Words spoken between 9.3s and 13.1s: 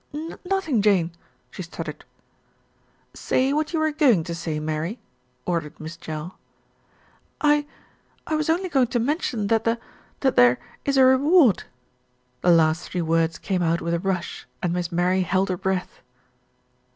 that there that there is a reward." The last three